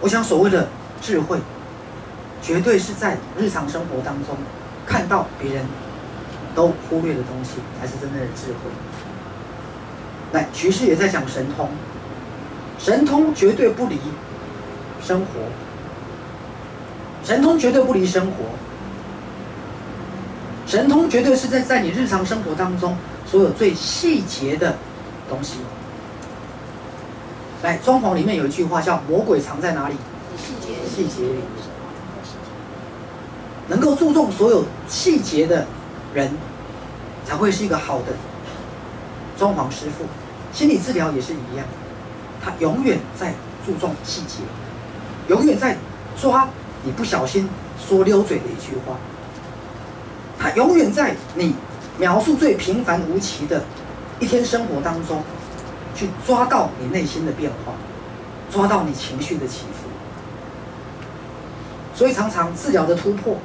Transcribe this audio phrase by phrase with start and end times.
[0.00, 0.68] 我想所谓的
[1.00, 1.38] 智慧，
[2.40, 4.36] 绝对是在日常生活当中
[4.86, 5.64] 看到别人
[6.54, 8.70] 都忽略的东西，才是真正的智慧。
[10.32, 11.68] 来，局势也在讲神通，
[12.78, 13.98] 神通绝对不离
[15.02, 15.26] 生活，
[17.24, 18.44] 神通绝对不离生活，
[20.66, 22.96] 神通绝对是在在你日常生活当中
[23.26, 24.76] 所有最细节的
[25.28, 25.54] 东西。
[27.62, 29.94] 来，装潢里面有一句话叫“魔鬼藏在哪里？
[30.36, 31.40] 细节里”。
[33.68, 35.66] 能够注重所有细节的
[36.14, 36.30] 人，
[37.26, 38.12] 才会是一个好的
[39.36, 40.04] 装潢师傅。
[40.52, 41.66] 心理治疗也是一样，
[42.42, 43.34] 他永远在
[43.66, 44.38] 注重细节，
[45.28, 45.76] 永远在
[46.18, 46.48] 抓
[46.84, 48.96] 你不小心说溜嘴的一句话，
[50.38, 51.54] 他永远在你
[51.98, 53.62] 描述最平凡无奇的
[54.18, 55.22] 一天生活当中，
[55.98, 57.72] 去抓到你内心的变化，
[58.52, 59.88] 抓到你情绪的起伏。
[61.92, 63.36] 所以常常治疗的突破，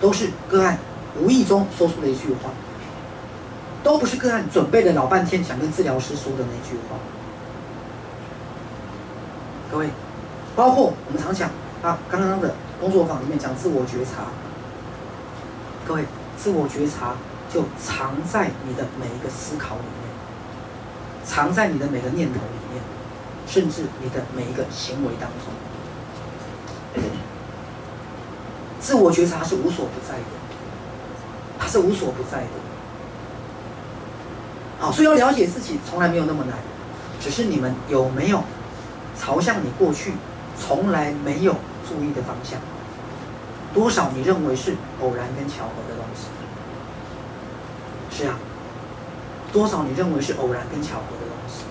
[0.00, 0.78] 都是个案
[1.20, 2.48] 无意中说出的一句话。
[3.82, 6.96] 都不是个案准备了老半天想跟治疗师说的那句话。
[9.70, 9.90] 各位，
[10.56, 11.50] 包括我们常讲
[11.82, 14.28] 啊，刚刚的工作坊里面讲自我觉察。
[15.84, 16.04] 各位，
[16.38, 17.14] 自我觉察
[17.52, 20.11] 就藏在你的每一个思考里面，
[21.24, 22.82] 藏在你的每个念头里面，
[23.46, 27.02] 甚至你的每一个行为当中。
[28.80, 30.24] 自我觉察是无所不在的，
[31.58, 32.48] 它是无所不在的。
[34.80, 36.58] 好，所以要了解自己从来没有那么难，
[37.20, 38.42] 只是你们有没有
[39.16, 40.14] 朝向你过去
[40.58, 41.54] 从来没有
[41.88, 42.58] 注意的方向？
[43.72, 46.26] 多少你认为是偶然跟巧合的东西？
[48.10, 48.36] 是啊，
[49.52, 51.64] 多少你认为是偶然跟巧合的东西？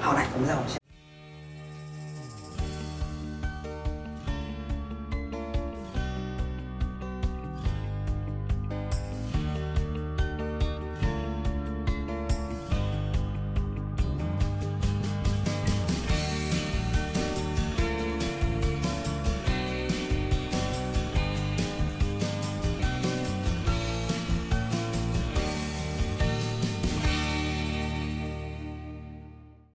[0.00, 0.83] 好，来，我们再往下。